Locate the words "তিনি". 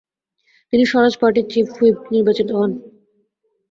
0.73-0.83